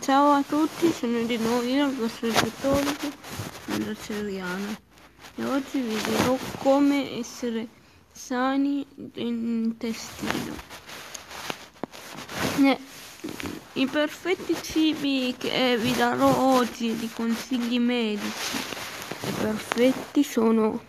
Ciao 0.00 0.30
a 0.30 0.42
tutti, 0.42 0.90
sono 0.90 1.24
di 1.24 1.36
nuovo 1.36 1.62
io, 1.62 1.86
il 1.88 1.94
vostro 1.96 2.30
dietologo, 2.30 3.12
Andrea 3.66 3.94
Ceriano 3.94 4.78
e 5.34 5.44
oggi 5.44 5.78
vi 5.78 5.94
dirò 6.04 6.38
come 6.56 7.18
essere 7.18 7.68
sani 8.10 8.86
intestino. 9.16 10.54
Eh, 12.60 12.78
I 13.74 13.86
perfetti 13.88 14.56
cibi 14.62 15.34
che 15.36 15.76
vi 15.76 15.94
darò 15.96 16.34
oggi 16.56 16.96
di 16.96 17.10
consigli 17.10 17.78
medici 17.78 18.56
e 19.20 19.32
perfetti 19.38 20.24
sono 20.24 20.82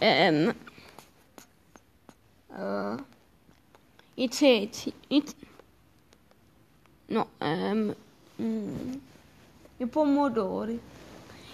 ehm, 0.00 0.54
uh, 2.48 3.04
i 4.14 4.28
ceci, 4.28 4.92
i, 5.08 5.24
no, 7.06 7.28
ehm, 7.38 7.94
mm, 8.40 8.92
i 9.78 9.86
pomodori. 9.86 10.80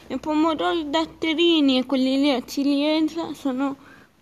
I 0.08 0.18
pomodori 0.18 0.90
datterini 0.90 1.78
e 1.78 1.86
quelli 1.86 2.20
lì 2.20 2.30
a 2.32 2.44
ciliegia 2.44 3.32
sono 3.34 3.76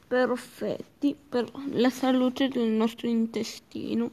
perfetti 0.06 1.14
per 1.16 1.50
la 1.72 1.90
salute 1.90 2.48
del 2.48 2.68
nostro 2.68 3.08
intestino. 3.08 4.10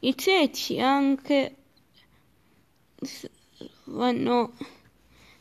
I 0.00 0.16
ceci 0.16 0.80
anche 0.80 1.56
vanno, 3.84 4.52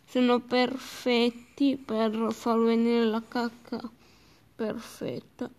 sono 0.05 0.39
perfetti 0.39 1.77
per 1.77 2.27
far 2.31 2.59
venire 2.59 3.05
la 3.05 3.21
cacca 3.25 3.79
perfetta. 4.55 5.49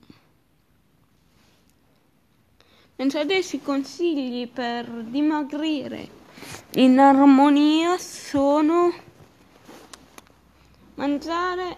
Mentre 3.00 3.20
adesso 3.20 3.56
i 3.56 3.62
consigli 3.62 4.46
per 4.46 4.86
dimagrire 4.86 6.06
in 6.72 6.98
armonia 6.98 7.96
sono 7.96 8.92
mangiare 10.96 11.76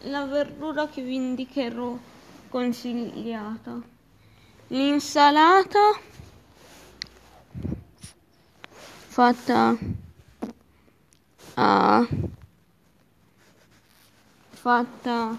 la 0.00 0.26
verdura 0.26 0.86
che 0.88 1.00
vi 1.00 1.14
indicherò 1.14 1.96
consigliata. 2.50 3.80
L'insalata 4.66 5.98
fatta 9.06 9.78
a 11.54 12.06
fatta 14.50 15.38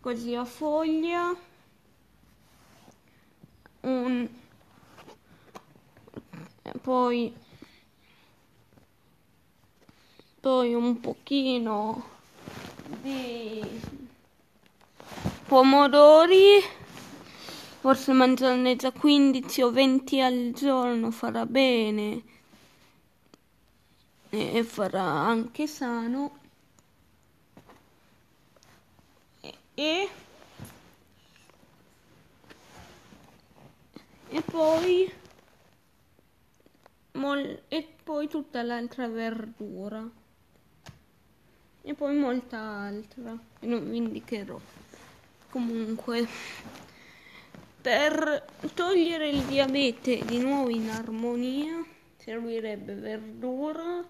così 0.00 0.34
a 0.34 0.44
foglia 0.46 1.48
un 3.80 4.28
poi 6.82 7.34
poi 10.40 10.74
un 10.74 11.00
pochino 11.00 12.04
di 13.02 13.62
pomodori 15.46 16.62
forse 17.80 18.12
mangiarne 18.12 18.76
già 18.76 18.92
15 18.92 19.62
o 19.62 19.70
20 19.70 20.20
al 20.20 20.52
giorno 20.54 21.10
farà 21.10 21.46
bene 21.46 22.22
e 24.30 24.62
farà 24.64 25.02
anche 25.02 25.66
sano. 25.66 26.38
E 29.74 30.08
poi 34.60 35.10
e 37.68 37.88
poi 38.04 38.28
tutta 38.28 38.62
l'altra 38.62 39.08
verdura. 39.08 40.06
E 41.82 41.94
poi 41.94 42.14
molta 42.14 42.58
altra 42.58 43.38
e 43.58 43.66
non 43.66 43.88
vi 43.88 43.96
indicherò. 43.96 44.60
Comunque 45.48 46.28
per 47.80 48.44
togliere 48.74 49.30
il 49.30 49.42
diabete 49.44 50.22
di 50.26 50.38
nuovo 50.38 50.68
in 50.68 50.90
armonia 50.90 51.82
servirebbe 52.18 52.94
verdura 52.96 54.06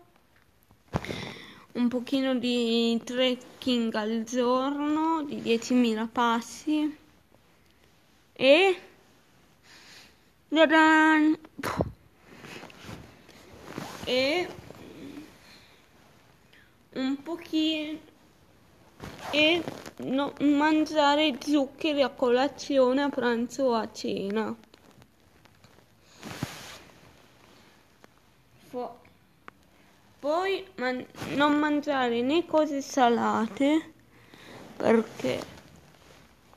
un 1.72 1.88
pochino 1.88 2.34
di 2.34 3.00
trekking 3.04 3.94
al 3.94 4.24
giorno 4.24 5.22
di 5.22 5.40
10.000 5.40 6.08
passi 6.08 6.98
e 8.32 8.80
e 14.04 14.48
un 16.94 17.22
pochino 17.22 17.98
e 19.32 19.62
no, 19.98 20.32
mangiare 20.40 21.38
zuccheri 21.40 22.02
a 22.02 22.08
colazione, 22.08 23.02
a 23.02 23.08
pranzo 23.08 23.64
o 23.64 23.74
a 23.74 23.88
cena. 23.92 24.56
Fo- 28.70 28.98
poi 30.18 30.66
man- 30.76 31.06
non 31.36 31.58
mangiare 31.58 32.22
né 32.22 32.44
cose 32.44 32.82
salate 32.82 33.92
perché 34.76 35.49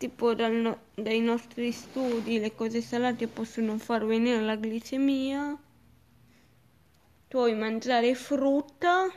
tipo 0.03 0.33
no- 0.33 0.79
dai 0.95 1.21
nostri 1.21 1.71
studi 1.71 2.37
le 2.37 2.53
cose 2.53 2.81
salate 2.81 3.29
possono 3.29 3.77
far 3.77 4.05
venire 4.05 4.41
la 4.41 4.57
glicemia. 4.57 5.57
Poi 7.29 7.55
mangiare 7.55 8.13
frutta 8.13 9.09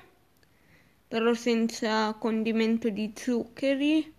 però 1.08 1.34
senza 1.34 2.14
condimento 2.14 2.88
di 2.88 3.12
zuccheri. 3.16 4.14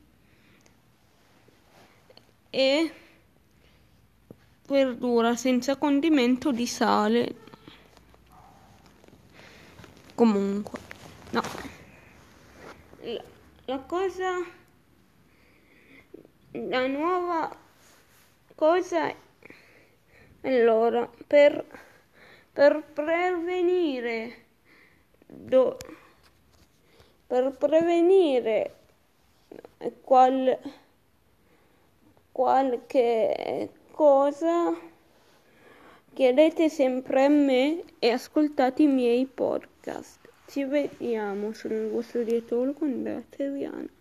E 2.49 2.91
verdura 4.67 5.37
senza 5.37 5.77
condimento 5.77 6.51
di 6.51 6.67
sale. 6.67 7.35
Comunque 10.15 10.79
no. 11.31 11.41
La, 13.03 13.23
la 13.65 13.79
cosa 13.79 14.65
la 16.69 16.87
nuova 16.87 17.55
cosa 18.55 19.13
allora 20.41 21.09
per 21.27 21.65
per 22.57 22.83
prevenire 22.91 24.45
do, 25.27 25.77
per 27.27 27.55
prevenire 27.55 28.73
qual, 30.01 30.57
qualche 32.31 33.69
cosa 33.91 34.75
chiedete 36.15 36.67
sempre 36.69 37.25
a 37.25 37.29
me 37.29 37.83
e 37.99 38.09
ascoltate 38.09 38.81
i 38.81 38.87
miei 38.87 39.27
podcast. 39.27 40.27
Ci 40.47 40.63
vediamo, 40.63 41.53
sono 41.53 41.75
il 41.75 41.89
vostro 41.89 42.23
dietologo 42.23 42.85
Andrea 42.85 43.21
Terriano. 43.29 43.96